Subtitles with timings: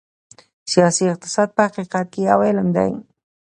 [0.71, 2.91] سیاسي اقتصاد په حقیقت کې یو علم دی.